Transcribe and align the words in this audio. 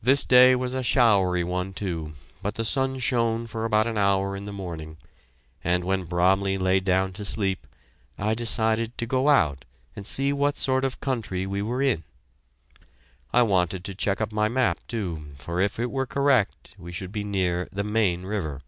This 0.00 0.22
day 0.22 0.54
was 0.54 0.72
a 0.72 0.84
showery 0.84 1.42
one, 1.42 1.72
too, 1.72 2.12
but 2.42 2.54
the 2.54 2.64
sun 2.64 3.00
shone 3.00 3.48
for 3.48 3.64
about 3.64 3.88
an 3.88 3.98
hour 3.98 4.36
in 4.36 4.44
the 4.44 4.52
morning, 4.52 4.98
and 5.64 5.82
when 5.82 6.04
Bromley 6.04 6.56
lay 6.58 6.78
down 6.78 7.12
to 7.14 7.24
sleep, 7.24 7.66
I 8.18 8.34
decided 8.34 8.96
to 8.98 9.04
go 9.04 9.28
out 9.28 9.64
and 9.96 10.06
see 10.06 10.32
what 10.32 10.56
sort 10.56 10.84
of 10.84 11.00
country 11.00 11.44
we 11.44 11.60
were 11.60 11.82
in. 11.82 12.04
I 13.32 13.42
wanted 13.42 13.82
to 13.86 13.96
check 13.96 14.20
up 14.20 14.30
my 14.30 14.46
map, 14.48 14.78
too, 14.86 15.30
for 15.38 15.60
if 15.60 15.80
it 15.80 15.90
were 15.90 16.06
correct, 16.06 16.76
we 16.78 16.92
should 16.92 17.10
be 17.10 17.24
near 17.24 17.68
the 17.72 17.82
Main 17.82 18.22
River. 18.22 18.62